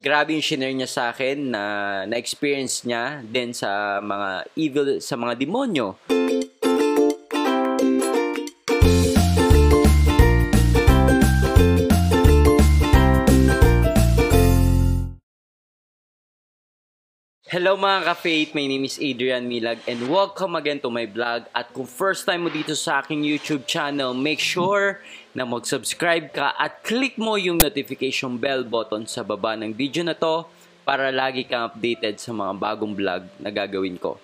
Grabe 0.00 0.32
yung 0.32 0.40
shinare 0.40 0.72
niya 0.72 0.88
sa 0.88 1.02
akin 1.12 1.52
na 1.52 1.62
na-experience 2.08 2.88
niya 2.88 3.20
din 3.20 3.52
sa 3.52 4.00
mga 4.00 4.48
evil, 4.56 4.96
sa 4.96 5.12
mga 5.12 5.36
demonyo. 5.36 5.92
Hello 17.50 17.74
mga 17.74 18.06
ka-faith, 18.06 18.54
my 18.54 18.62
name 18.62 18.86
is 18.86 18.94
Adrian 19.02 19.50
Milag 19.50 19.82
and 19.90 20.06
welcome 20.06 20.54
again 20.54 20.78
to 20.78 20.86
my 20.86 21.02
vlog. 21.02 21.50
At 21.50 21.74
kung 21.74 21.82
first 21.82 22.22
time 22.22 22.46
mo 22.46 22.50
dito 22.54 22.78
sa 22.78 23.02
aking 23.02 23.26
YouTube 23.26 23.66
channel, 23.66 24.14
make 24.14 24.38
sure 24.38 25.02
na 25.34 25.42
mag-subscribe 25.42 26.30
ka 26.30 26.54
at 26.54 26.86
click 26.86 27.18
mo 27.18 27.34
yung 27.34 27.58
notification 27.58 28.38
bell 28.38 28.62
button 28.62 29.02
sa 29.10 29.26
baba 29.26 29.58
ng 29.58 29.74
video 29.74 30.06
na 30.06 30.14
to 30.14 30.46
para 30.86 31.10
lagi 31.10 31.42
kang 31.42 31.66
updated 31.66 32.22
sa 32.22 32.30
mga 32.30 32.54
bagong 32.54 32.94
vlog 32.94 33.26
na 33.42 33.50
gagawin 33.50 33.98
ko. 33.98 34.22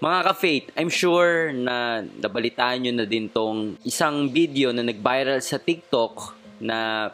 Mga 0.00 0.32
ka-faith, 0.32 0.72
I'm 0.72 0.88
sure 0.88 1.52
na 1.52 2.00
nabalitaan 2.00 2.80
nyo 2.80 2.92
na 2.96 3.04
din 3.04 3.28
tong 3.28 3.76
isang 3.84 4.24
video 4.32 4.72
na 4.72 4.80
nag-viral 4.80 5.44
sa 5.44 5.60
TikTok 5.60 6.32
na 6.64 7.12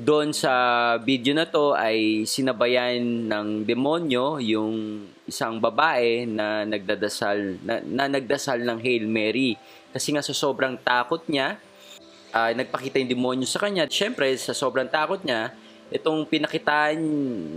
doon 0.00 0.32
sa 0.32 0.52
video 1.02 1.36
na 1.36 1.44
to 1.44 1.76
ay 1.76 2.24
sinabayan 2.24 3.28
ng 3.28 3.68
demonyo 3.68 4.40
yung 4.40 5.04
isang 5.28 5.60
babae 5.60 6.24
na 6.24 6.64
nagdadasal 6.64 7.60
na, 7.60 7.84
na 7.84 8.04
nagdasal 8.08 8.64
ng 8.64 8.78
Hail 8.80 9.04
Mary. 9.04 9.60
Kasi 9.92 10.16
nga 10.16 10.24
sa 10.24 10.32
sobrang 10.32 10.80
takot 10.80 11.20
niya 11.28 11.60
uh, 12.32 12.50
nagpakita 12.54 13.02
yung 13.02 13.12
demonyo 13.12 13.46
sa 13.46 13.60
kanya. 13.60 13.84
Syempre 13.90 14.32
sa 14.40 14.56
sobrang 14.56 14.88
takot 14.88 15.20
niya 15.20 15.52
itong 15.90 16.24
pinakitaan 16.26 16.98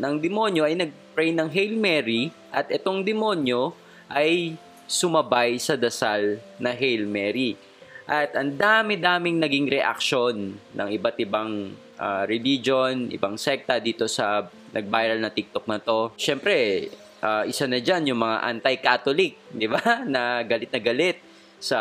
ng 0.02 0.16
demonyo 0.18 0.66
ay 0.66 0.76
nagpray 0.76 1.32
ng 1.32 1.48
Hail 1.48 1.77
Mary 1.77 2.34
at 2.49 2.68
itong 2.73 3.05
demonyo 3.05 3.71
ay 4.09 4.57
sumabay 4.90 5.57
sa 5.62 5.77
dasal 5.77 6.41
na 6.59 6.74
Hail 6.74 7.05
Mary. 7.05 7.55
At 8.04 8.35
ang 8.35 8.52
dami-daming 8.59 9.40
naging 9.40 9.71
reaksyon 9.71 10.59
ng 10.59 10.87
iba't 10.91 11.15
ibang 11.24 11.71
uh, 12.04 12.23
religion, 12.27 13.07
ibang 13.07 13.40
sekta 13.40 13.79
dito 13.79 14.12
sa 14.12 14.43
nag-viral 14.76 15.23
na 15.23 15.32
TikTok 15.32 15.65
na 15.71 15.79
to. 15.79 16.12
Siyempre, 16.20 16.90
uh, 17.23 17.48
isa 17.48 17.63
na 17.63 17.79
dyan 17.79 18.12
yung 18.12 18.20
mga 18.20 18.37
anti-Catholic, 18.43 19.34
di 19.62 19.68
ba? 19.71 20.04
Na 20.04 20.43
galit 20.43 20.70
na 20.76 20.81
galit 20.84 21.18
sa 21.63 21.79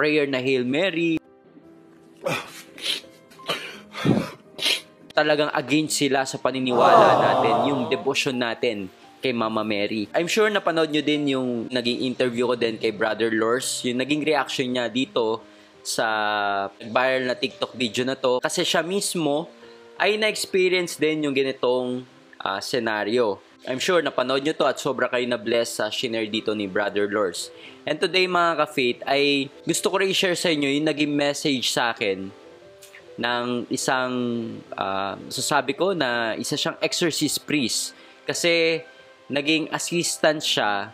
prayer 0.00 0.24
na 0.24 0.40
Hail 0.40 0.64
Mary. 0.64 1.20
Talagang 5.12 5.52
against 5.52 6.00
sila 6.00 6.24
sa 6.24 6.40
paniniwala 6.40 7.20
natin, 7.20 7.54
yung 7.68 7.80
devotion 7.92 8.40
natin 8.40 8.88
kay 9.20 9.36
Mama 9.36 9.60
Mary. 9.60 10.08
I'm 10.16 10.24
sure 10.24 10.48
napanood 10.48 10.88
nyo 10.88 11.04
din 11.04 11.28
yung 11.36 11.68
naging 11.68 12.08
interview 12.08 12.48
ko 12.48 12.56
din 12.56 12.80
kay 12.80 12.96
Brother 12.96 13.28
Lors, 13.28 13.84
yung 13.84 14.00
naging 14.00 14.24
reaction 14.24 14.72
niya 14.72 14.88
dito 14.88 15.44
sa 15.96 16.06
viral 16.78 17.26
na 17.26 17.34
TikTok 17.34 17.74
video 17.74 18.06
na 18.06 18.14
to 18.14 18.38
kasi 18.38 18.62
siya 18.62 18.86
mismo 18.86 19.50
ay 20.00 20.16
na-experience 20.16 20.96
din 20.96 21.28
yung 21.28 21.36
ganitong 21.36 22.06
uh, 22.40 22.60
senaryo. 22.62 23.36
I'm 23.68 23.76
sure 23.76 24.00
napanood 24.00 24.40
nyo 24.40 24.56
to 24.56 24.64
at 24.64 24.80
sobra 24.80 25.12
kayo 25.12 25.28
na-bless 25.28 25.76
sa 25.76 25.92
share 25.92 26.24
dito 26.24 26.56
ni 26.56 26.64
Brother 26.64 27.04
Lors. 27.04 27.52
And 27.84 28.00
today 28.00 28.24
mga 28.24 28.64
ka-faith 28.64 29.00
ay 29.04 29.52
gusto 29.68 29.92
ko 29.92 30.00
rin 30.00 30.08
i-share 30.08 30.38
sa 30.38 30.48
inyo 30.48 30.72
yung 30.80 30.88
naging 30.88 31.12
message 31.12 31.68
sa 31.68 31.92
akin 31.92 32.32
ng 33.20 33.68
isang, 33.68 34.12
uh, 34.72 35.20
sasabi 35.28 35.76
ko 35.76 35.92
na 35.92 36.32
isa 36.40 36.56
siyang 36.56 36.80
exorcist 36.80 37.44
priest. 37.44 37.92
Kasi 38.24 38.80
naging 39.28 39.68
assistant 39.68 40.40
siya 40.40 40.88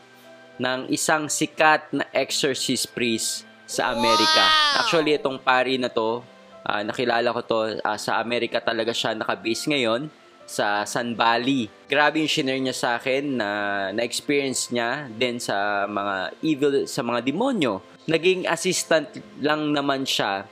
ng 0.58 0.90
isang 0.90 1.30
sikat 1.30 1.86
na 1.94 2.02
exorcist 2.10 2.90
priest 2.90 3.46
sa 3.66 3.92
Amerika. 3.92 4.42
Wow! 4.46 4.80
Actually, 4.86 5.18
itong 5.18 5.42
pari 5.42 5.76
na 5.76 5.90
to, 5.90 6.22
uh, 6.62 6.82
nakilala 6.86 7.34
ko 7.34 7.40
to, 7.42 7.58
uh, 7.82 7.98
sa 7.98 8.22
Amerika 8.22 8.62
talaga 8.62 8.94
siya 8.94 9.12
nakabase 9.12 9.66
ngayon 9.66 10.08
sa 10.46 10.86
San 10.86 11.18
Valley. 11.18 11.66
Grabe 11.90 12.22
yung 12.22 12.30
shinare 12.30 12.62
niya 12.62 12.76
sa 12.78 12.88
akin 12.96 13.34
na 13.34 13.48
na-experience 13.90 14.70
niya 14.70 15.10
din 15.10 15.42
sa 15.42 15.84
mga 15.90 16.14
evil, 16.40 16.74
sa 16.86 17.02
mga 17.02 17.20
demonyo. 17.26 17.82
Naging 18.06 18.46
assistant 18.46 19.10
lang 19.42 19.74
naman 19.74 20.06
siya 20.06 20.46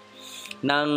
ng 0.67 0.89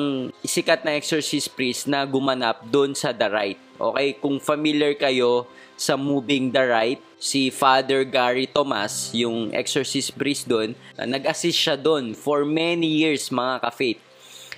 sikat 0.42 0.82
na 0.82 0.98
exorcist 0.98 1.54
priest 1.54 1.86
na 1.86 2.10
gumanap 2.10 2.66
doon 2.74 2.98
sa 2.98 3.14
The 3.14 3.30
Right. 3.30 3.62
Okay, 3.78 4.18
kung 4.18 4.42
familiar 4.42 4.98
kayo 4.98 5.46
sa 5.78 5.94
Moving 5.94 6.50
the 6.50 6.66
Right, 6.66 6.98
si 7.22 7.54
Father 7.54 8.02
Gary 8.02 8.50
Thomas, 8.50 9.14
yung 9.14 9.54
exorcist 9.54 10.18
priest 10.18 10.50
doon, 10.50 10.74
nag-assist 10.98 11.54
siya 11.54 11.78
doon 11.78 12.18
for 12.18 12.42
many 12.42 13.06
years 13.06 13.30
mga 13.30 13.62
ka-faith. 13.62 14.02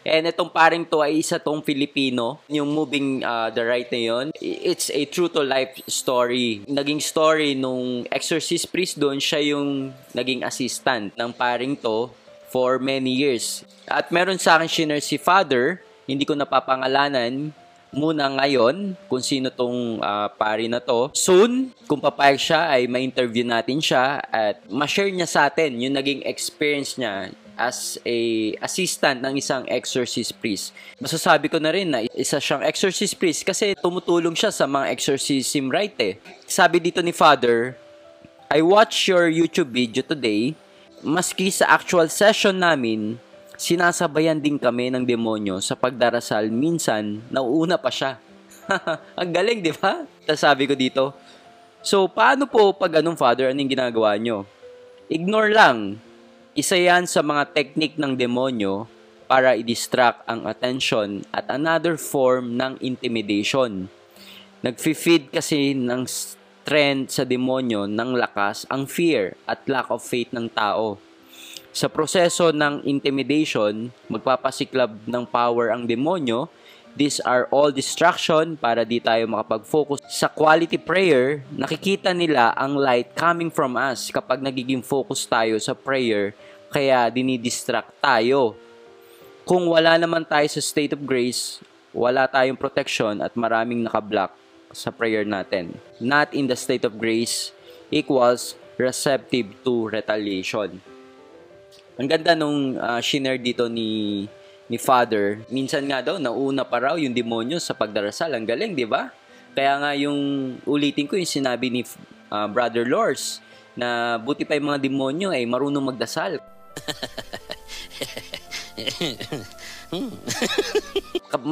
And 0.07 0.31
itong 0.31 0.47
paring 0.55 0.87
to 0.87 1.03
ay 1.03 1.19
isa 1.19 1.35
tong 1.35 1.59
Filipino. 1.59 2.39
Yung 2.47 2.71
moving 2.71 3.19
uh, 3.19 3.51
the 3.51 3.67
right 3.67 3.91
na 3.91 3.99
yun, 3.99 4.25
it's 4.39 4.87
a 4.87 5.03
true 5.03 5.27
to 5.27 5.43
life 5.43 5.75
story. 5.91 6.63
Naging 6.71 7.03
story 7.03 7.51
nung 7.59 8.07
exorcist 8.07 8.71
priest 8.71 8.95
doon, 8.95 9.19
siya 9.19 9.43
yung 9.51 9.91
naging 10.15 10.47
assistant 10.47 11.11
ng 11.19 11.35
paring 11.35 11.75
to 11.75 12.07
for 12.47 12.79
many 12.79 13.11
years. 13.11 13.67
At 13.83 14.07
meron 14.09 14.39
sa 14.39 14.55
akin 14.55 14.71
shinare 14.71 15.03
si 15.03 15.19
Father, 15.19 15.83
hindi 16.07 16.23
ko 16.23 16.33
napapangalanan, 16.33 17.51
muna 17.89 18.29
ngayon 18.37 18.93
kung 19.09 19.21
sino 19.21 19.49
tong 19.49 20.01
uh, 20.01 20.29
pari 20.37 20.69
na 20.69 20.81
to. 20.81 21.09
Soon, 21.13 21.73
kung 21.89 22.01
papayag 22.01 22.39
siya 22.39 22.69
ay 22.69 22.85
ma-interview 22.85 23.45
natin 23.45 23.81
siya 23.81 24.21
at 24.29 24.61
ma-share 24.69 25.09
niya 25.09 25.29
sa 25.29 25.49
atin 25.49 25.77
yung 25.81 25.97
naging 25.97 26.21
experience 26.25 26.97
niya 26.97 27.33
as 27.59 27.99
a 28.07 28.51
assistant 28.63 29.19
ng 29.19 29.35
isang 29.35 29.67
exorcist 29.67 30.31
priest. 30.39 30.71
Masasabi 30.95 31.51
ko 31.51 31.59
na 31.59 31.75
rin 31.75 31.91
na 31.91 32.07
isa 32.15 32.39
siyang 32.39 32.63
exorcist 32.63 33.19
priest 33.19 33.43
kasi 33.43 33.75
tumutulong 33.75 34.31
siya 34.31 34.47
sa 34.47 34.63
mga 34.63 34.95
exorcism 34.95 35.67
right 35.67 35.93
eh. 35.99 36.15
Sabi 36.47 36.79
dito 36.79 37.03
ni 37.03 37.11
Father, 37.11 37.75
I 38.47 38.63
watched 38.63 39.11
your 39.11 39.27
YouTube 39.27 39.75
video 39.75 40.01
today. 40.01 40.55
Maski 41.03 41.51
sa 41.51 41.67
actual 41.75 42.07
session 42.07 42.59
namin, 42.59 43.19
sinasabayan 43.59 44.39
din 44.39 44.55
kami 44.55 44.87
ng 44.87 45.03
demonyo 45.03 45.59
sa 45.59 45.75
pagdarasal. 45.75 46.47
Minsan, 46.47 47.19
nauuna 47.27 47.75
pa 47.75 47.91
siya. 47.91 48.15
Ang 49.19 49.35
galing, 49.35 49.59
di 49.59 49.75
ba? 49.75 50.07
Sabi 50.31 50.63
ko 50.63 50.79
dito, 50.79 51.11
so 51.83 52.07
paano 52.07 52.47
po 52.47 52.71
pag 52.71 53.03
anong 53.03 53.19
father, 53.19 53.51
anong 53.51 53.67
ginagawa 53.67 54.15
nyo? 54.15 54.47
Ignore 55.11 55.51
lang. 55.51 55.99
Isa 56.55 56.79
yan 56.79 57.03
sa 57.03 57.19
mga 57.19 57.51
technique 57.51 57.99
ng 57.99 58.15
demonyo 58.15 58.87
para 59.29 59.53
i-distract 59.53 60.25
ang 60.25 60.49
attention 60.49 61.21
at 61.29 61.45
another 61.53 61.99
form 61.99 62.57
ng 62.57 62.81
intimidation. 62.81 63.85
Nag-feed 64.65 65.29
kasi 65.29 65.77
ng 65.77 66.09
strength 66.09 67.13
sa 67.13 67.23
demonyo 67.23 67.85
ng 67.85 68.17
lakas 68.17 68.65
ang 68.69 68.89
fear 68.89 69.37
at 69.45 69.61
lack 69.69 69.87
of 69.93 70.01
faith 70.01 70.33
ng 70.33 70.49
tao. 70.49 70.97
Sa 71.79 71.87
proseso 71.87 72.51
ng 72.51 72.83
intimidation, 72.83 73.87
magpapasiklab 74.11 74.99
ng 75.07 75.23
power 75.23 75.71
ang 75.71 75.87
demonyo. 75.87 76.51
These 76.91 77.23
are 77.23 77.47
all 77.55 77.71
distraction 77.71 78.59
para 78.59 78.83
di 78.83 78.99
tayo 78.99 79.23
makapag-focus. 79.31 80.03
Sa 80.11 80.27
quality 80.27 80.75
prayer, 80.75 81.39
nakikita 81.47 82.11
nila 82.11 82.51
ang 82.59 82.75
light 82.75 83.15
coming 83.15 83.47
from 83.47 83.79
us 83.79 84.11
kapag 84.11 84.43
nagiging 84.43 84.83
focus 84.83 85.23
tayo 85.23 85.55
sa 85.55 85.71
prayer, 85.71 86.35
kaya 86.67 87.07
dinidistract 87.07 87.95
tayo. 88.03 88.59
Kung 89.47 89.63
wala 89.71 89.95
naman 89.95 90.27
tayo 90.27 90.51
sa 90.51 90.59
state 90.59 90.91
of 90.91 91.07
grace, 91.07 91.63
wala 91.95 92.27
tayong 92.27 92.59
protection 92.59 93.23
at 93.23 93.31
maraming 93.39 93.87
nakablock 93.87 94.35
sa 94.75 94.91
prayer 94.91 95.23
natin. 95.23 95.79
Not 96.03 96.35
in 96.35 96.51
the 96.51 96.59
state 96.59 96.83
of 96.83 96.99
grace 96.99 97.55
equals 97.87 98.59
receptive 98.75 99.55
to 99.63 99.87
retaliation. 99.87 100.83
Ang 101.99 102.07
ganda 102.07 102.31
nung 102.31 102.79
uh, 102.79 103.03
shinare 103.03 103.43
dito 103.43 103.67
ni 103.67 104.23
ni 104.71 104.77
Father. 104.79 105.43
Minsan 105.51 105.83
nga 105.91 105.99
daw, 105.99 106.15
nauna 106.15 106.63
pa 106.63 106.79
raw 106.79 106.95
yung 106.95 107.11
demonyo 107.11 107.59
sa 107.59 107.75
pagdarasal. 107.75 108.31
Ang 108.37 108.47
galing, 108.47 108.71
di 108.71 108.87
ba? 108.87 109.11
Kaya 109.51 109.75
nga 109.83 109.91
yung 109.97 110.19
ulitin 110.63 111.09
ko 111.09 111.19
yung 111.19 111.27
sinabi 111.27 111.67
ni 111.67 111.83
uh, 112.31 112.47
Brother 112.47 112.87
Lors 112.87 113.43
na 113.75 114.15
buti 114.21 114.47
pa 114.47 114.55
yung 114.55 114.71
mga 114.71 114.79
demonyo 114.79 115.33
ay 115.35 115.43
marunong 115.43 115.91
magdasal. 115.91 116.39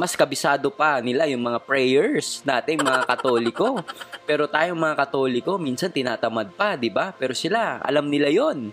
Mas 0.00 0.14
kabisado 0.16 0.70
pa 0.72 1.02
nila 1.02 1.26
yung 1.28 1.42
mga 1.42 1.60
prayers 1.66 2.40
natin 2.46 2.80
mga 2.80 3.04
katoliko. 3.04 3.84
Pero 4.24 4.48
tayong 4.48 4.80
mga 4.80 4.96
katoliko, 4.96 5.58
minsan 5.60 5.92
tinatamad 5.92 6.54
pa, 6.56 6.78
di 6.78 6.88
ba? 6.88 7.12
Pero 7.12 7.34
sila, 7.36 7.82
alam 7.84 8.08
nila 8.08 8.32
yon 8.32 8.72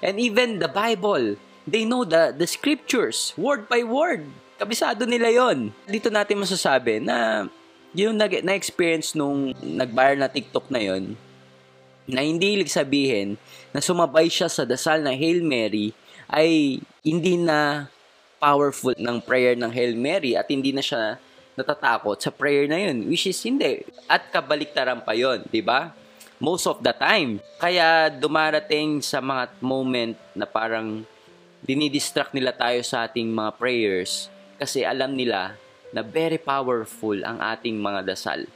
And 0.00 0.20
even 0.20 0.58
the 0.58 0.70
Bible, 0.70 1.36
they 1.66 1.84
know 1.84 2.04
the, 2.04 2.34
the 2.36 2.46
scriptures, 2.46 3.34
word 3.36 3.68
by 3.68 3.82
word. 3.84 4.26
Kabisado 4.60 5.08
nila 5.08 5.32
yon. 5.32 5.72
Dito 5.88 6.12
natin 6.12 6.40
masasabi 6.40 7.00
na 7.00 7.48
yung 7.96 8.14
na-experience 8.18 9.16
nung 9.18 9.50
nag-viral 9.58 10.20
na 10.20 10.30
TikTok 10.30 10.70
na 10.70 10.80
yon 10.80 11.16
na 12.10 12.26
hindi 12.26 12.58
ibig 12.58 12.70
sabihin 12.70 13.38
na 13.70 13.78
sumabay 13.78 14.26
siya 14.26 14.50
sa 14.50 14.66
dasal 14.66 14.98
na 15.00 15.14
Hail 15.14 15.46
Mary 15.46 15.94
ay 16.26 16.82
hindi 17.06 17.38
na 17.38 17.86
powerful 18.42 18.96
ng 18.98 19.18
prayer 19.22 19.54
ng 19.54 19.70
Hail 19.70 19.94
Mary 19.94 20.34
at 20.34 20.50
hindi 20.50 20.74
na 20.74 20.82
siya 20.82 21.22
natatakot 21.54 22.16
sa 22.18 22.32
prayer 22.32 22.64
na 22.66 22.78
yun, 22.80 23.06
which 23.06 23.28
is 23.28 23.38
hindi. 23.44 23.84
At 24.08 24.32
kabaliktaran 24.32 25.04
pa 25.04 25.12
yon 25.12 25.44
di 25.50 25.60
ba? 25.60 25.92
Most 26.40 26.64
of 26.64 26.80
the 26.80 26.96
time. 26.96 27.44
Kaya 27.60 28.08
dumarating 28.08 29.04
sa 29.04 29.20
mga 29.20 29.60
moment 29.60 30.16
na 30.32 30.48
parang 30.48 31.04
dinidistract 31.60 32.32
nila 32.32 32.56
tayo 32.56 32.80
sa 32.80 33.04
ating 33.04 33.28
mga 33.28 33.60
prayers 33.60 34.32
kasi 34.56 34.80
alam 34.80 35.12
nila 35.12 35.52
na 35.92 36.00
very 36.00 36.40
powerful 36.40 37.16
ang 37.20 37.36
ating 37.44 37.76
mga 37.76 38.08
dasal. 38.08 38.48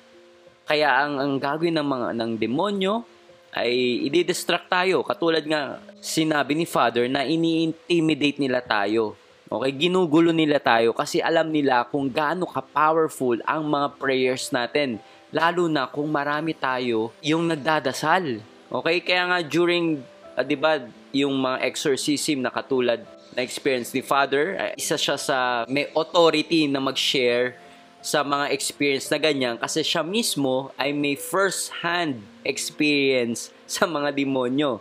Kaya 0.65 1.05
ang, 1.05 1.21
ang 1.21 1.33
gagawin 1.37 1.77
ng 1.77 1.85
mga 1.85 2.09
ng 2.17 2.33
demonyo 2.41 3.05
ay 3.53 4.01
i-distract 4.09 4.73
tayo. 4.73 5.05
Katulad 5.05 5.45
nga 5.45 5.77
sinabi 6.01 6.57
ni 6.57 6.65
Father 6.65 7.05
na 7.07 7.23
ini-intimidate 7.29 8.41
nila 8.41 8.65
tayo. 8.65 9.13
Okay, 9.45 9.87
ginugulo 9.87 10.33
nila 10.33 10.57
tayo 10.57 10.97
kasi 10.97 11.21
alam 11.21 11.53
nila 11.53 11.85
kung 11.93 12.09
gaano 12.09 12.49
ka-powerful 12.49 13.39
ang 13.45 13.69
mga 13.69 13.89
prayers 14.01 14.49
natin. 14.51 14.99
Lalo 15.35 15.67
na 15.67 15.91
kung 15.91 16.07
marami 16.15 16.55
tayo 16.55 17.11
yung 17.19 17.51
nagdadasal. 17.51 18.39
Okay, 18.71 19.03
kaya 19.03 19.27
nga 19.27 19.39
during, 19.43 19.99
uh, 20.39 20.47
di 20.47 20.55
ba, 20.55 20.79
yung 21.11 21.35
mga 21.43 21.67
exorcism 21.67 22.47
na 22.47 22.55
katulad 22.55 23.03
na 23.35 23.43
experience 23.43 23.91
ni 23.91 23.99
Father, 23.99 24.55
uh, 24.55 24.71
isa 24.79 24.95
siya 24.95 25.19
sa 25.19 25.67
may 25.67 25.91
authority 25.99 26.71
na 26.71 26.79
mag-share 26.79 27.59
sa 27.99 28.23
mga 28.23 28.53
experience 28.55 29.09
na 29.09 29.17
ganyan 29.17 29.57
kasi 29.57 29.81
siya 29.81 30.05
mismo 30.05 30.69
ay 30.77 30.93
may 30.93 31.17
first-hand 31.17 32.21
experience 32.45 33.49
sa 33.67 33.89
mga 33.89 34.13
demonyo. 34.13 34.79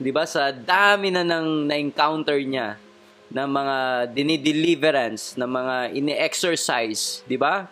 'Di 0.00 0.10
ba? 0.10 0.24
Sa 0.26 0.50
dami 0.50 1.12
na 1.12 1.22
nang 1.22 1.68
na-encounter 1.68 2.40
niya 2.42 2.80
na 3.28 3.44
mga 3.44 4.08
dinideliverance, 4.16 5.36
na 5.36 5.46
mga 5.46 5.92
ini-exercise, 5.92 7.22
'di 7.28 7.36
ba? 7.38 7.68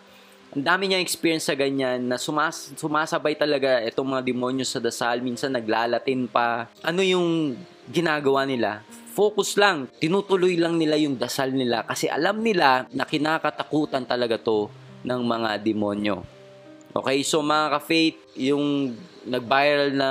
Ang 0.53 0.61
dami 0.61 0.85
niya 0.85 1.01
experience 1.01 1.49
sa 1.49 1.57
ganyan 1.57 2.05
na 2.05 2.21
sumas 2.21 2.77
sumasabay 2.77 3.33
talaga 3.33 3.81
itong 3.89 4.05
mga 4.05 4.21
demonyo 4.21 4.61
sa 4.61 4.77
dasal, 4.77 5.17
minsan 5.25 5.49
naglalatin 5.49 6.29
pa. 6.29 6.69
Ano 6.85 7.01
yung 7.01 7.57
ginagawa 7.89 8.45
nila? 8.45 8.85
Focus 9.17 9.57
lang, 9.57 9.89
tinutuloy 9.97 10.53
lang 10.53 10.77
nila 10.77 10.93
yung 11.01 11.17
dasal 11.17 11.49
nila 11.49 11.81
kasi 11.89 12.05
alam 12.05 12.37
nila 12.45 12.85
na 12.93 13.01
kinakatakutan 13.01 14.05
talaga 14.05 14.37
to 14.37 14.69
ng 15.01 15.21
mga 15.25 15.57
demonyo. 15.57 16.21
Okay, 16.93 17.25
so 17.25 17.41
mga 17.41 17.73
ka-faith, 17.73 18.21
yung 18.37 18.93
nag-viral 19.25 19.89
na 19.89 20.09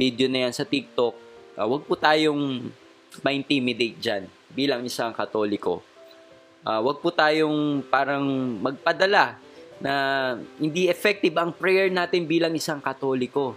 video 0.00 0.24
na 0.32 0.48
yan 0.48 0.56
sa 0.56 0.64
TikTok, 0.64 1.12
uh, 1.60 1.68
wag 1.68 1.84
po 1.84 2.00
tayong 2.00 2.72
ma-intimidate 3.20 4.00
dyan 4.00 4.24
bilang 4.56 4.80
isang 4.88 5.12
katoliko. 5.12 5.84
Uh, 6.64 6.80
wag 6.80 6.96
po 7.04 7.12
tayong 7.12 7.84
parang 7.92 8.24
magpadala 8.64 9.49
na 9.80 10.36
hindi 10.60 10.92
effective 10.92 11.34
ang 11.40 11.56
prayer 11.56 11.88
natin 11.88 12.28
bilang 12.28 12.52
isang 12.52 12.78
katoliko. 12.78 13.56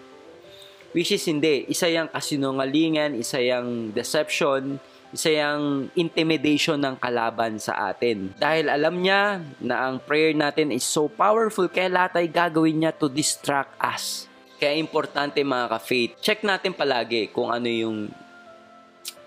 Which 0.95 1.11
is 1.11 1.25
hindi. 1.27 1.67
Isa 1.67 1.89
yung 1.91 2.07
kasinungalingan, 2.07 3.17
isa 3.17 3.41
yung 3.41 3.91
deception, 3.91 4.77
isa 5.13 5.29
yung 5.29 5.93
intimidation 5.93 6.79
ng 6.81 6.97
kalaban 6.97 7.61
sa 7.61 7.93
atin. 7.93 8.33
Dahil 8.39 8.71
alam 8.71 8.97
niya 8.97 9.41
na 9.61 9.89
ang 9.89 10.01
prayer 10.01 10.33
natin 10.33 10.73
is 10.73 10.85
so 10.85 11.05
powerful, 11.05 11.69
kaya 11.69 11.89
lahat 11.89 12.23
ay 12.23 12.27
gagawin 12.29 12.81
niya 12.81 12.91
to 12.93 13.09
distract 13.09 13.73
us. 13.81 14.25
Kaya 14.57 14.79
importante 14.79 15.43
mga 15.43 15.75
ka-faith, 15.75 16.17
check 16.23 16.41
natin 16.45 16.71
palagi 16.73 17.29
kung 17.29 17.51
ano 17.51 17.67
yung 17.67 18.09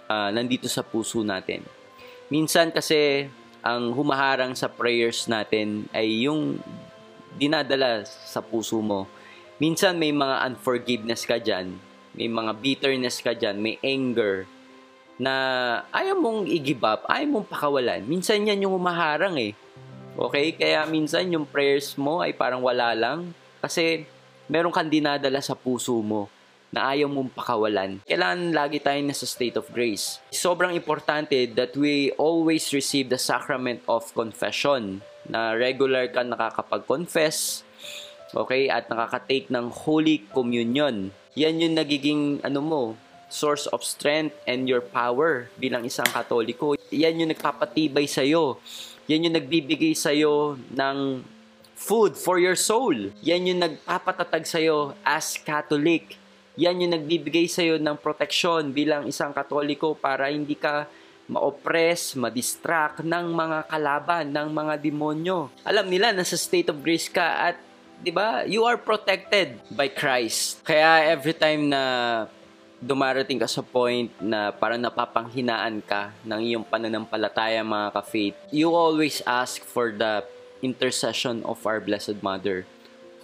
uh, 0.07 0.31
nandito 0.31 0.71
sa 0.71 0.87
puso 0.87 1.21
natin. 1.23 1.67
Minsan 2.31 2.75
kasi 2.75 3.31
ang 3.63 3.91
humaharang 3.91 4.55
sa 4.55 4.71
prayers 4.71 5.27
natin 5.27 5.91
ay 5.91 6.27
yung 6.27 6.63
dinadala 7.37 8.05
sa 8.05 8.41
puso 8.41 8.81
mo. 8.81 9.05
Minsan 9.57 9.97
may 9.97 10.13
mga 10.13 10.53
unforgiveness 10.53 11.25
ka 11.25 11.41
dyan, 11.41 11.77
may 12.17 12.29
mga 12.29 12.53
bitterness 12.61 13.21
ka 13.21 13.33
dyan, 13.33 13.57
may 13.61 13.81
anger, 13.81 14.45
na 15.17 15.33
ayaw 15.93 16.17
mong 16.21 16.45
i-give 16.45 16.85
up, 16.85 17.09
ayaw 17.09 17.41
mong 17.41 17.49
pakawalan. 17.49 18.05
Minsan 18.05 18.45
yan 18.45 18.69
yung 18.69 18.77
humaharang 18.77 19.37
eh. 19.41 19.53
Okay? 20.17 20.53
Kaya 20.57 20.85
minsan 20.89 21.29
yung 21.33 21.49
prayers 21.49 21.97
mo 21.97 22.21
ay 22.21 22.37
parang 22.37 22.61
wala 22.61 22.93
lang 22.93 23.33
kasi 23.61 24.05
meron 24.49 24.73
kang 24.73 24.93
dinadala 24.93 25.41
sa 25.41 25.57
puso 25.57 25.97
mo 26.05 26.29
na 26.69 26.93
ayaw 26.93 27.09
mong 27.09 27.33
pakawalan. 27.33 28.05
Kailangan 28.05 28.53
lagi 28.53 28.77
tayo 28.77 29.01
nasa 29.01 29.25
state 29.25 29.57
of 29.57 29.65
grace. 29.73 30.21
Sobrang 30.29 30.77
importante 30.77 31.49
that 31.57 31.73
we 31.73 32.13
always 32.21 32.69
receive 32.77 33.09
the 33.09 33.21
sacrament 33.21 33.81
of 33.89 34.13
confession 34.13 35.01
na 35.31 35.55
regular 35.55 36.09
ka 36.11 36.23
nakakapag-confess, 36.27 37.63
okay, 38.35 38.71
at 38.71 38.91
nakaka-take 38.91 39.51
ng 39.53 39.71
Holy 39.71 40.27
Communion. 40.31 41.11
Yan 41.37 41.61
yung 41.61 41.77
nagiging, 41.77 42.41
ano 42.43 42.61
mo, 42.65 42.83
source 43.29 43.67
of 43.75 43.83
strength 43.83 44.35
and 44.47 44.71
your 44.71 44.81
power 44.81 45.51
bilang 45.59 45.83
isang 45.83 46.07
katoliko. 46.09 46.79
Yan 46.95 47.19
yung 47.21 47.31
nagpapatibay 47.35 48.07
sa'yo. 48.07 48.63
Yan 49.11 49.27
yung 49.31 49.37
nagbibigay 49.39 49.95
sa'yo 49.95 50.59
ng 50.75 51.23
food 51.77 52.17
for 52.17 52.41
your 52.41 52.57
soul. 52.57 52.95
Yan 53.23 53.47
yung 53.47 53.61
nagpapatatag 53.61 54.47
sa'yo 54.47 54.97
as 55.05 55.37
Catholic. 55.37 56.17
Yan 56.57 56.81
yung 56.81 56.97
nagbibigay 56.97 57.51
sa'yo 57.51 57.77
ng 57.77 58.01
proteksyon 58.01 58.73
bilang 58.73 59.05
isang 59.05 59.35
katoliko 59.35 59.93
para 59.93 60.33
hindi 60.33 60.57
ka 60.57 60.89
ma-oppress, 61.27 62.15
ma-distract 62.15 63.03
ng 63.03 63.27
mga 63.35 63.59
kalaban, 63.67 64.31
ng 64.31 64.49
mga 64.51 64.75
demonyo. 64.79 65.51
Alam 65.67 65.91
nila, 65.91 66.15
nasa 66.15 66.39
state 66.39 66.71
of 66.71 66.79
grace 66.83 67.11
ka 67.11 67.51
at 67.51 67.57
'di 68.01 68.13
ba? 68.13 68.45
You 68.45 68.65
are 68.69 68.77
protected 68.77 69.61
by 69.73 69.89
Christ. 69.89 70.61
Kaya 70.63 71.09
every 71.09 71.33
time 71.33 71.73
na 71.73 71.83
dumarating 72.77 73.41
ka 73.41 73.49
sa 73.49 73.65
point 73.65 74.13
na 74.21 74.53
parang 74.53 74.81
napapanghinaan 74.81 75.81
ka 75.81 76.13
ng 76.29 76.41
iyong 76.45 76.67
pananampalataya 76.67 77.65
mga 77.65 77.89
ka-faith, 77.97 78.37
you 78.53 78.69
always 78.77 79.25
ask 79.25 79.65
for 79.65 79.91
the 79.91 80.21
intercession 80.61 81.41
of 81.49 81.61
our 81.65 81.81
Blessed 81.81 82.21
Mother. 82.21 82.69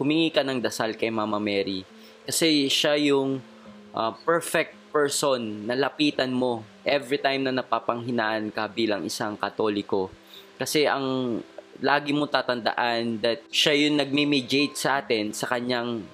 Humingi 0.01 0.33
ka 0.33 0.41
ng 0.41 0.59
dasal 0.65 0.97
kay 0.97 1.13
Mama 1.13 1.37
Mary 1.37 1.85
kasi 2.25 2.67
siya 2.73 2.97
yung 2.97 3.45
uh, 3.93 4.13
perfect 4.25 4.73
person 4.89 5.69
na 5.69 5.77
lapitan 5.77 6.33
mo 6.33 6.65
every 6.83 7.19
time 7.19 7.47
na 7.47 7.55
napapanghinaan 7.55 8.51
ka 8.51 8.67
bilang 8.71 9.07
isang 9.07 9.39
katoliko. 9.39 10.11
Kasi 10.59 10.87
ang 10.87 11.39
lagi 11.83 12.15
mo 12.15 12.31
tatandaan 12.31 13.19
that 13.23 13.43
siya 13.51 13.75
yung 13.89 13.99
nagme-mediate 13.99 14.79
sa 14.79 15.03
atin 15.03 15.35
sa 15.35 15.51
kanyang 15.51 16.07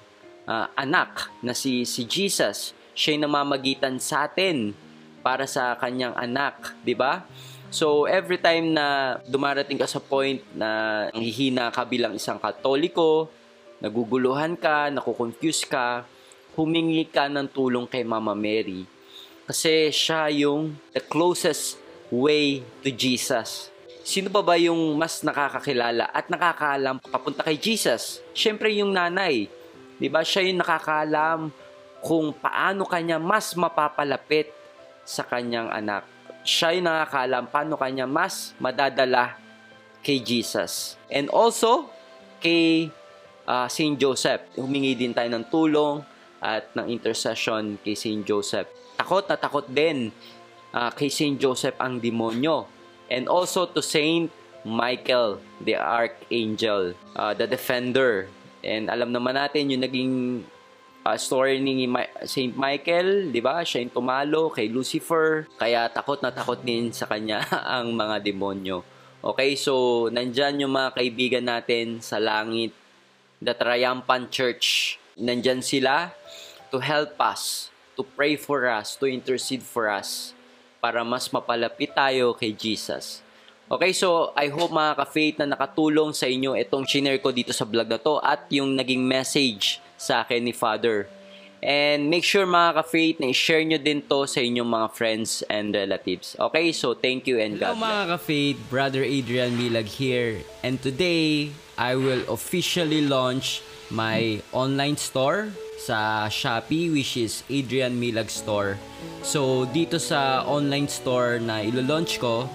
uh, 0.49 0.65
anak 0.73 1.29
na 1.45 1.53
si 1.53 1.85
si 1.85 2.05
Jesus. 2.05 2.73
Siya 2.97 3.17
yung 3.17 3.29
namamagitan 3.29 4.01
sa 4.01 4.25
atin 4.25 4.73
para 5.21 5.45
sa 5.45 5.77
kanyang 5.77 6.15
anak, 6.17 6.73
'di 6.81 6.95
ba? 6.97 7.25
So 7.69 8.09
every 8.09 8.41
time 8.41 8.73
na 8.73 9.17
dumarating 9.29 9.77
ka 9.77 9.85
sa 9.85 10.01
point 10.01 10.41
na 10.57 11.05
hihina 11.13 11.69
ka 11.69 11.85
bilang 11.85 12.17
isang 12.17 12.41
katoliko, 12.41 13.29
naguguluhan 13.77 14.57
ka, 14.57 14.89
nakukonfuse 14.89 15.69
ka, 15.69 16.01
humingi 16.57 17.05
ka 17.05 17.29
ng 17.29 17.45
tulong 17.45 17.85
kay 17.85 18.01
Mama 18.01 18.33
Mary 18.33 18.89
kasi 19.49 19.89
siya 19.89 20.29
yung 20.29 20.77
the 20.93 21.01
closest 21.01 21.81
way 22.13 22.61
to 22.85 22.93
Jesus. 22.93 23.73
Sino 24.05 24.29
pa 24.29 24.45
ba 24.45 24.53
yung 24.61 24.93
mas 24.93 25.25
nakakakilala 25.25 26.05
at 26.13 26.29
nakakaalam 26.29 27.01
papunta 27.01 27.41
kay 27.41 27.57
Jesus? 27.57 28.21
Siyempre 28.37 28.69
yung 28.77 28.93
nanay. 28.93 29.49
'Di 29.97 30.05
ba? 30.05 30.21
Siya 30.21 30.45
yung 30.45 30.61
nakakaalam 30.61 31.49
kung 32.05 32.29
paano 32.29 32.85
kanya 32.85 33.17
mas 33.17 33.57
mapapalapit 33.57 34.53
sa 35.01 35.25
kanyang 35.25 35.73
anak. 35.73 36.05
Siya 36.45 36.77
yung 36.77 36.85
nakakaalam 36.85 37.49
paano 37.49 37.73
kanya 37.73 38.05
mas 38.05 38.53
madadala 38.61 39.33
kay 40.05 40.21
Jesus. 40.21 40.93
And 41.09 41.25
also, 41.33 41.89
kay 42.37 42.93
uh, 43.49 43.65
Saint 43.65 43.97
Joseph. 43.97 44.45
Humingi 44.53 44.93
din 44.93 45.11
tayo 45.11 45.27
ng 45.33 45.45
tulong 45.49 46.05
at 46.39 46.71
ng 46.75 46.87
intercession 46.87 47.77
kay 47.83 47.95
Saint 47.95 48.23
Joseph 48.23 48.67
takot 48.99 49.23
na 49.31 49.39
takot 49.39 49.63
din 49.63 50.11
uh, 50.75 50.91
kay 50.91 51.07
Saint 51.07 51.39
Joseph 51.39 51.79
ang 51.79 52.03
demonyo. 52.03 52.67
And 53.07 53.31
also 53.31 53.63
to 53.71 53.79
Saint 53.79 54.27
Michael, 54.67 55.39
the 55.63 55.79
Archangel, 55.79 56.99
uh, 57.15 57.31
the 57.31 57.47
Defender. 57.47 58.27
And 58.59 58.91
alam 58.91 59.15
naman 59.15 59.39
natin 59.39 59.71
yung 59.71 59.81
naging 59.87 60.13
uh, 61.07 61.15
story 61.15 61.63
ni 61.63 61.87
Saint 62.27 62.53
Michael, 62.59 63.31
di 63.31 63.39
ba? 63.39 63.63
Siya 63.63 63.87
yung 63.87 63.95
tumalo 63.95 64.51
kay 64.51 64.67
Lucifer. 64.67 65.47
Kaya 65.55 65.87
takot 65.87 66.19
na 66.19 66.35
takot 66.35 66.59
din 66.59 66.91
sa 66.91 67.07
kanya 67.07 67.39
ang 67.79 67.95
mga 67.95 68.19
demonyo. 68.19 68.83
Okay, 69.19 69.55
so 69.55 70.05
nandyan 70.11 70.59
yung 70.59 70.75
mga 70.75 70.95
kaibigan 70.95 71.47
natin 71.47 72.03
sa 72.03 72.19
langit 72.19 72.75
the 73.39 73.55
Triumphant 73.55 74.27
Church. 74.27 74.98
Nandyan 75.19 75.59
sila 75.59 76.15
to 76.71 76.79
help 76.79 77.19
us, 77.19 77.67
to 77.99 78.01
pray 78.01 78.39
for 78.39 78.71
us, 78.71 78.95
to 78.95 79.05
intercede 79.05 79.61
for 79.61 79.91
us, 79.91 80.31
para 80.79 81.03
mas 81.03 81.27
mapalapit 81.27 81.91
tayo 81.91 82.31
kay 82.33 82.55
Jesus. 82.55 83.19
Okay, 83.69 83.93
so 83.93 84.33
I 84.33 84.49
hope 84.49 84.73
mga 84.73 84.97
ka-faith 84.97 85.37
na 85.37 85.53
nakatulong 85.53 86.09
sa 86.09 86.25
inyo 86.25 86.57
itong 86.57 86.89
share 86.89 87.21
ko 87.21 87.29
dito 87.29 87.53
sa 87.53 87.69
vlog 87.69 87.85
na 87.85 88.01
to 88.01 88.17
at 88.17 88.49
yung 88.49 88.73
naging 88.73 89.05
message 89.05 89.77
sa 89.93 90.25
akin 90.25 90.41
ni 90.41 90.55
Father. 90.55 91.05
And 91.61 92.09
make 92.09 92.25
sure 92.25 92.49
mga 92.49 92.81
ka-faith 92.81 93.19
na 93.21 93.29
i-share 93.29 93.61
nyo 93.61 93.77
din 93.77 94.01
to 94.09 94.25
sa 94.25 94.41
inyong 94.41 94.65
mga 94.65 94.87
friends 94.95 95.45
and 95.51 95.75
relatives. 95.75 96.33
Okay, 96.39 96.73
so 96.73 96.97
thank 96.97 97.29
you 97.29 97.37
and 97.37 97.61
Hello 97.61 97.75
God 97.75 97.77
bless. 97.77 97.85
mga 97.85 98.03
ka-faith, 98.15 98.59
Brother 98.73 99.03
Adrian 99.05 99.53
Milag 99.53 99.91
here. 100.01 100.41
And 100.65 100.81
today, 100.81 101.53
I 101.77 101.93
will 101.93 102.25
officially 102.25 103.05
launch 103.05 103.61
my 103.89 104.41
online 104.53 104.97
store 104.97 105.49
sa 105.81 106.29
Shopee 106.29 106.93
which 106.93 107.17
is 107.17 107.41
Adrian 107.49 107.97
Milag 107.97 108.29
Store. 108.29 108.77
So 109.25 109.65
dito 109.65 109.97
sa 109.97 110.45
online 110.45 110.87
store 110.87 111.41
na 111.41 111.65
ilo-launch 111.65 112.21
ko, 112.21 112.45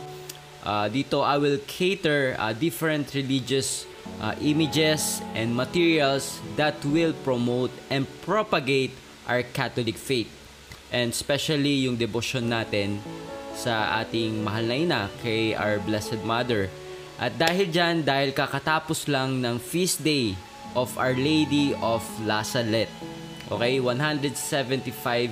uh, 0.63 0.87
dito 0.87 1.27
I 1.27 1.37
will 1.39 1.59
cater 1.67 2.39
uh, 2.39 2.55
different 2.55 3.11
religious 3.15 3.87
uh, 4.23 4.35
images 4.39 5.23
and 5.35 5.51
materials 5.51 6.39
that 6.55 6.79
will 6.87 7.17
promote 7.27 7.73
and 7.91 8.07
propagate 8.23 8.95
our 9.27 9.43
Catholic 9.43 9.99
faith. 9.99 10.31
And 10.95 11.11
especially 11.11 11.91
yung 11.91 11.99
devotion 11.99 12.55
natin 12.55 13.03
sa 13.59 14.03
ating 14.03 14.43
mahal 14.47 14.67
na 14.67 14.77
ina 14.79 15.03
kay 15.23 15.55
our 15.55 15.83
Blessed 15.83 16.23
Mother. 16.23 16.71
At 17.19 17.39
dahil 17.39 17.71
dyan, 17.71 18.03
dahil 18.03 18.35
kakatapos 18.35 19.07
lang 19.07 19.39
ng 19.43 19.59
feast 19.59 20.03
day 20.03 20.35
of 20.75 20.95
Our 20.99 21.15
Lady 21.15 21.73
of 21.81 22.03
La 22.27 22.43
Salette. 22.43 22.93
Okay, 23.51 23.79
175 23.79 25.31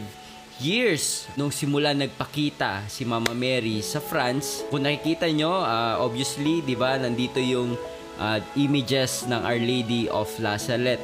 years 0.62 1.26
nung 1.34 1.50
simula 1.50 1.90
nagpakita 1.90 2.86
si 2.86 3.02
Mama 3.02 3.34
Mary 3.34 3.82
sa 3.82 3.98
France. 3.98 4.62
Kung 4.70 4.86
nakikita 4.86 5.26
nyo, 5.30 5.62
uh, 5.62 5.98
obviously, 5.98 6.62
di 6.62 6.78
ba, 6.78 6.96
nandito 6.96 7.42
yung 7.42 7.74
uh, 8.18 8.38
images 8.54 9.26
ng 9.26 9.40
Our 9.42 9.60
Lady 9.60 10.06
of 10.06 10.30
La 10.38 10.56
Salette. 10.56 11.02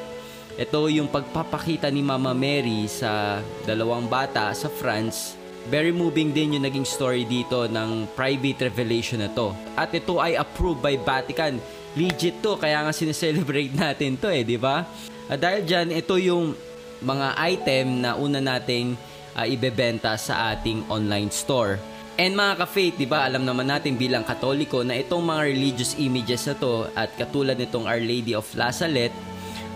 Ito 0.58 0.90
yung 0.90 1.06
pagpapakita 1.06 1.86
ni 1.86 2.02
Mama 2.02 2.34
Mary 2.34 2.90
sa 2.90 3.38
dalawang 3.62 4.10
bata 4.10 4.50
sa 4.54 4.66
France. 4.66 5.38
Very 5.68 5.92
moving 5.92 6.32
din 6.32 6.58
yung 6.58 6.64
naging 6.64 6.88
story 6.88 7.28
dito 7.28 7.68
ng 7.68 8.10
private 8.16 8.66
revelation 8.66 9.22
na 9.22 9.30
to. 9.30 9.54
At 9.78 9.92
ito 9.94 10.18
ay 10.18 10.34
approved 10.34 10.82
by 10.82 10.98
Vatican. 10.98 11.62
Legit 11.96 12.44
to, 12.44 12.60
kaya 12.60 12.84
nga 12.84 12.92
sineselebrate 12.92 13.72
natin 13.72 14.18
to 14.20 14.28
eh, 14.28 14.44
di 14.44 14.60
ba? 14.60 14.84
At 15.28 15.40
dahil 15.40 15.64
dyan, 15.64 15.88
ito 15.92 16.16
yung 16.20 16.52
mga 17.00 17.38
item 17.38 18.02
na 18.02 18.18
una 18.18 18.42
nating 18.42 18.98
uh, 19.38 19.46
ibebenta 19.46 20.16
sa 20.18 20.52
ating 20.56 20.88
online 20.90 21.30
store. 21.30 21.78
And 22.18 22.34
mga 22.34 22.66
ka-faith, 22.66 22.98
di 22.98 23.06
ba, 23.06 23.22
alam 23.30 23.46
naman 23.46 23.70
natin 23.70 23.94
bilang 23.94 24.26
katoliko 24.26 24.82
na 24.82 24.98
itong 24.98 25.22
mga 25.22 25.42
religious 25.46 25.94
images 26.02 26.50
na 26.50 26.58
to 26.58 26.90
at 26.98 27.14
katulad 27.14 27.54
nitong 27.54 27.86
Our 27.86 28.02
Lady 28.02 28.34
of 28.34 28.48
La 28.58 28.74
Salette 28.74 29.14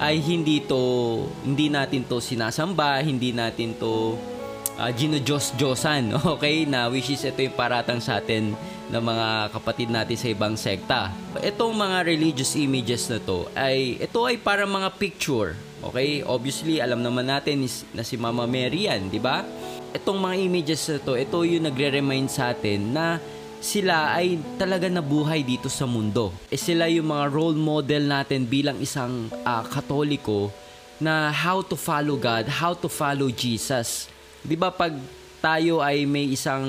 ay 0.03 0.19
hindi 0.19 0.59
to 0.67 1.23
hindi 1.47 1.71
natin 1.71 2.03
to 2.11 2.19
sinasamba, 2.19 2.99
hindi 3.07 3.31
natin 3.31 3.79
to 3.79 4.19
uh, 4.83 4.91
ginojos-josan, 4.91 6.11
okay? 6.35 6.67
Na 6.67 6.91
which 6.91 7.15
is 7.15 7.23
ito 7.23 7.39
yung 7.39 7.55
paratang 7.55 8.03
sa 8.03 8.19
atin 8.19 8.59
ng 8.91 9.03
mga 9.03 9.55
kapatid 9.55 9.89
natin 9.89 10.19
sa 10.19 10.29
ibang 10.29 10.59
sekta. 10.59 11.15
Itong 11.39 11.73
mga 11.73 12.03
religious 12.03 12.59
images 12.59 13.07
na 13.07 13.23
to 13.23 13.47
ay 13.55 14.03
ito 14.03 14.27
ay 14.27 14.37
para 14.37 14.67
mga 14.67 14.91
picture, 14.99 15.55
okay? 15.87 16.27
Obviously, 16.27 16.83
alam 16.83 17.01
naman 17.01 17.31
natin 17.31 17.63
is, 17.63 17.87
na 17.95 18.03
si 18.03 18.19
Mama 18.19 18.45
Mary 18.45 18.91
yan, 18.91 19.07
di 19.07 19.23
ba? 19.23 19.47
Itong 19.95 20.19
mga 20.19 20.37
images 20.43 20.83
na 20.91 20.99
to, 21.01 21.15
ito 21.15 21.39
yung 21.47 21.65
nagre-remind 21.65 22.29
sa 22.29 22.53
atin 22.53 22.93
na 22.93 23.17
sila 23.63 24.19
ay 24.19 24.43
talaga 24.59 24.91
nabuhay 24.91 25.47
dito 25.47 25.71
sa 25.71 25.87
mundo. 25.87 26.35
E 26.51 26.59
sila 26.59 26.91
yung 26.91 27.09
mga 27.15 27.25
role 27.31 27.57
model 27.57 28.11
natin 28.11 28.43
bilang 28.45 28.77
isang 28.83 29.31
uh, 29.47 29.63
katoliko 29.71 30.51
na 30.99 31.31
how 31.31 31.63
to 31.63 31.79
follow 31.79 32.19
God, 32.19 32.51
how 32.51 32.75
to 32.75 32.91
follow 32.91 33.31
Jesus. 33.31 34.12
'Di 34.43 34.57
ba 34.59 34.75
pag 34.75 34.95
tayo 35.43 35.83
ay 35.83 36.07
may 36.07 36.31
isang 36.31 36.63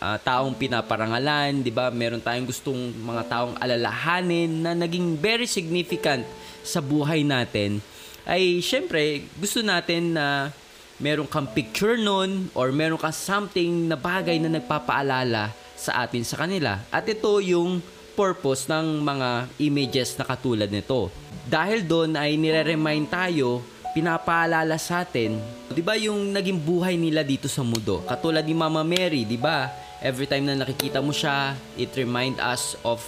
uh, 0.00 0.16
taong 0.24 0.56
pinaparangalan, 0.56 1.60
'di 1.60 1.72
ba? 1.72 1.92
Meron 1.92 2.20
tayong 2.24 2.48
gustong 2.48 2.96
mga 2.96 3.22
taong 3.28 3.54
alalahanin 3.60 4.64
na 4.64 4.72
naging 4.72 5.16
very 5.20 5.44
significant 5.44 6.24
sa 6.64 6.80
buhay 6.80 7.24
natin. 7.24 7.84
Ay 8.24 8.64
syempre, 8.64 9.28
gusto 9.36 9.60
natin 9.60 10.16
na 10.16 10.48
meron 10.96 11.28
kang 11.28 11.44
picture 11.52 12.00
nun 12.00 12.48
or 12.56 12.72
meron 12.72 12.96
ka 12.96 13.12
something 13.12 13.84
na 13.84 14.00
bagay 14.00 14.40
na 14.40 14.48
nagpapaalala 14.48 15.52
sa 15.76 16.08
atin 16.08 16.24
sa 16.24 16.40
kanila. 16.40 16.80
At 16.88 17.04
ito 17.04 17.36
yung 17.44 17.84
purpose 18.16 18.64
ng 18.72 19.04
mga 19.04 19.28
images 19.60 20.16
na 20.16 20.24
katulad 20.24 20.72
nito. 20.72 21.12
Dahil 21.46 21.84
doon 21.84 22.16
ay 22.16 22.40
nire-remind 22.40 23.12
tayo, 23.12 23.60
pinapaalala 23.96 24.76
sa 24.76 25.00
atin, 25.08 25.40
'di 25.72 25.80
ba 25.80 25.96
yung 25.96 26.28
naging 26.28 26.60
buhay 26.60 27.00
nila 27.00 27.24
dito 27.24 27.48
sa 27.48 27.64
mundo. 27.64 28.04
Katulad 28.04 28.44
ni 28.44 28.52
Mama 28.52 28.84
Mary, 28.84 29.24
'di 29.24 29.40
ba? 29.40 29.72
Every 30.04 30.28
time 30.28 30.44
na 30.44 30.60
nakikita 30.60 31.00
mo 31.00 31.16
siya, 31.16 31.56
it 31.80 31.88
remind 31.96 32.36
us 32.36 32.76
of 32.84 33.00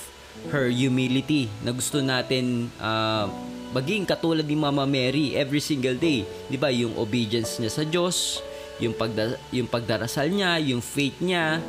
her 0.48 0.72
humility 0.72 1.52
na 1.60 1.76
gusto 1.76 2.00
natin 2.00 2.72
uh, 2.80 3.28
maging 3.76 4.08
katulad 4.08 4.48
ni 4.48 4.56
Mama 4.56 4.88
Mary 4.88 5.36
every 5.36 5.60
single 5.60 6.00
day. 6.00 6.24
'Di 6.48 6.56
ba? 6.56 6.72
Yung 6.72 6.96
obedience 6.96 7.60
niya 7.60 7.68
sa 7.68 7.84
Diyos, 7.84 8.40
yung 8.80 8.96
pagda- 8.96 9.36
yung 9.52 9.68
pagdarasal 9.68 10.32
niya, 10.32 10.56
yung 10.56 10.80
faith 10.80 11.20
niya, 11.20 11.60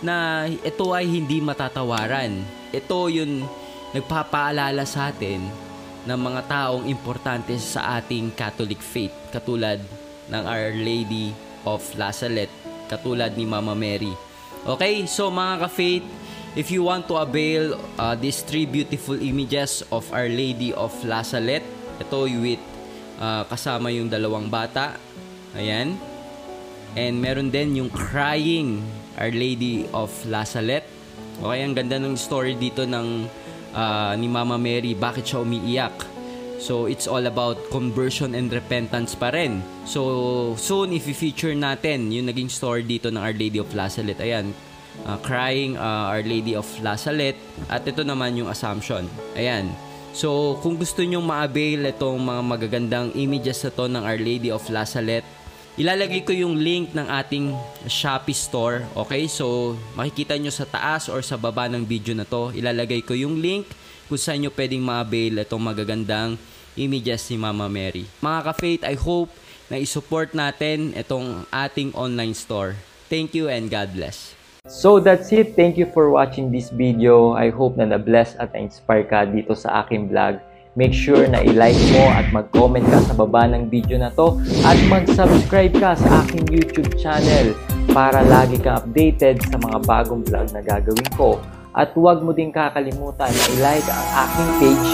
na 0.00 0.48
ito 0.48 0.96
ay 0.96 1.04
hindi 1.04 1.44
matatawaran. 1.44 2.40
Ito 2.72 3.12
yung 3.12 3.44
nagpapaalala 3.92 4.88
sa 4.88 5.12
atin 5.12 5.65
ng 6.06 6.18
mga 6.18 6.40
taong 6.46 6.86
importante 6.86 7.52
sa 7.58 7.98
ating 7.98 8.30
Catholic 8.38 8.78
faith 8.78 9.12
katulad 9.34 9.82
ng 10.30 10.42
Our 10.46 10.70
Lady 10.78 11.34
of 11.66 11.82
La 11.98 12.14
Salette, 12.14 12.54
katulad 12.86 13.34
ni 13.34 13.42
Mama 13.42 13.74
Mary. 13.74 14.14
Okay, 14.62 15.06
so 15.10 15.30
mga 15.30 15.66
ka-faith, 15.66 16.06
if 16.54 16.70
you 16.70 16.86
want 16.86 17.10
to 17.10 17.18
avail 17.18 17.74
uh, 17.98 18.14
these 18.14 18.46
three 18.46 18.66
beautiful 18.66 19.18
images 19.18 19.82
of 19.90 20.06
Our 20.14 20.30
Lady 20.30 20.70
of 20.70 20.94
La 21.02 21.26
Salette, 21.26 21.66
ito 21.98 22.26
with 22.38 22.62
uh, 23.18 23.42
kasama 23.50 23.90
yung 23.90 24.06
dalawang 24.06 24.46
bata. 24.46 24.94
Ayan. 25.58 25.98
And 26.96 27.20
meron 27.20 27.50
din 27.52 27.76
yung 27.76 27.90
crying 27.90 28.80
Our 29.18 29.34
Lady 29.34 29.90
of 29.90 30.10
La 30.30 30.46
Salette. 30.46 30.88
Okay, 31.42 31.60
ang 31.60 31.76
ganda 31.76 32.00
ng 32.00 32.16
story 32.16 32.56
dito 32.56 32.88
ng 32.88 33.28
uh, 33.76 34.16
ni 34.16 34.26
Mama 34.26 34.56
Mary, 34.56 34.96
bakit 34.96 35.28
siya 35.28 35.44
umiiyak. 35.44 35.94
So, 36.56 36.88
it's 36.88 37.04
all 37.04 37.28
about 37.28 37.60
conversion 37.68 38.32
and 38.32 38.48
repentance 38.48 39.12
pa 39.12 39.28
rin. 39.28 39.60
So, 39.84 40.56
soon, 40.56 40.96
if-feature 40.96 41.52
natin 41.52 42.08
yung 42.08 42.32
naging 42.32 42.48
story 42.48 42.82
dito 42.82 43.12
ng 43.12 43.20
Our 43.20 43.36
Lady 43.36 43.60
of 43.60 43.68
La 43.76 43.92
Salette. 43.92 44.24
Ayan, 44.24 44.56
uh, 45.04 45.20
crying 45.20 45.76
uh, 45.76 46.10
Our 46.16 46.24
Lady 46.24 46.56
of 46.56 46.64
La 46.80 46.96
Salette. 46.96 47.38
At 47.68 47.84
ito 47.84 48.00
naman 48.02 48.40
yung 48.40 48.48
Assumption. 48.48 49.04
Ayan. 49.36 49.68
So, 50.16 50.56
kung 50.64 50.80
gusto 50.80 51.04
nyong 51.04 51.28
ma-avail 51.28 51.92
itong 51.92 52.16
mga 52.16 52.42
magagandang 52.42 53.08
images 53.20 53.60
na 53.60 53.70
to 53.76 53.84
ng 53.84 54.00
Our 54.00 54.16
Lady 54.16 54.48
of 54.48 54.64
La 54.72 54.88
Salette, 54.88 55.28
Ilalagay 55.76 56.24
ko 56.24 56.32
yung 56.32 56.56
link 56.56 56.96
ng 56.96 57.04
ating 57.04 57.52
Shopee 57.84 58.32
store. 58.32 58.88
Okay? 58.96 59.28
So, 59.28 59.76
makikita 59.92 60.32
nyo 60.40 60.48
sa 60.48 60.64
taas 60.64 61.12
or 61.12 61.20
sa 61.20 61.36
baba 61.36 61.68
ng 61.68 61.84
video 61.84 62.16
na 62.16 62.24
to. 62.24 62.48
Ilalagay 62.56 63.04
ko 63.04 63.12
yung 63.12 63.36
link 63.36 63.68
kung 64.08 64.16
saan 64.16 64.40
nyo 64.40 64.48
pwedeng 64.56 64.80
ma-avail 64.80 65.36
itong 65.44 65.60
magagandang 65.60 66.40
images 66.80 67.28
ni 67.28 67.36
Mama 67.36 67.68
Mary. 67.68 68.08
Mga 68.24 68.40
ka-faith, 68.48 68.82
I 68.88 68.96
hope 68.96 69.28
na 69.68 69.76
isupport 69.76 70.32
natin 70.32 70.96
itong 70.96 71.44
ating 71.52 71.92
online 71.92 72.32
store. 72.32 72.72
Thank 73.12 73.36
you 73.36 73.52
and 73.52 73.68
God 73.68 73.92
bless. 73.92 74.32
So 74.64 74.96
that's 74.96 75.28
it. 75.28 75.60
Thank 75.60 75.76
you 75.76 75.92
for 75.92 76.08
watching 76.08 76.48
this 76.48 76.72
video. 76.72 77.36
I 77.36 77.52
hope 77.52 77.76
na 77.76 77.84
na-bless 77.84 78.32
at 78.40 78.56
na-inspire 78.56 79.04
ka 79.04 79.28
dito 79.28 79.52
sa 79.52 79.84
aking 79.84 80.08
vlog. 80.08 80.40
Make 80.76 80.92
sure 80.92 81.24
na 81.24 81.40
i-like 81.40 81.80
mo 81.96 82.04
at 82.12 82.28
mag-comment 82.36 82.84
ka 82.84 83.00
sa 83.08 83.16
baba 83.16 83.48
ng 83.48 83.72
video 83.72 83.96
na 83.96 84.12
to 84.12 84.36
at 84.60 84.76
mag-subscribe 84.92 85.72
ka 85.72 85.96
sa 85.96 86.20
aking 86.20 86.44
YouTube 86.52 87.00
channel 87.00 87.56
para 87.96 88.20
lagi 88.20 88.60
kang 88.60 88.84
updated 88.84 89.40
sa 89.48 89.56
mga 89.56 89.88
bagong 89.88 90.20
vlog 90.20 90.52
na 90.52 90.60
gagawin 90.60 91.08
ko. 91.16 91.40
At 91.72 91.96
huwag 91.96 92.20
mo 92.20 92.36
din 92.36 92.52
kakalimutan 92.52 93.32
na 93.32 93.44
i-like 93.56 93.88
ang 93.88 94.06
aking 94.28 94.50
page. 94.60 94.90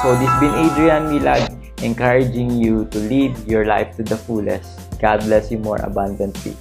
So 0.00 0.16
this 0.16 0.32
been 0.40 0.56
Adrian 0.56 1.12
Milag 1.12 1.52
encouraging 1.84 2.56
you 2.56 2.88
to 2.88 2.98
lead 3.04 3.36
your 3.44 3.68
life 3.68 4.00
to 4.00 4.02
the 4.02 4.16
fullest. 4.16 4.80
God 4.96 5.28
bless 5.28 5.52
you 5.52 5.60
more 5.60 5.78
abundantly. 5.84 6.56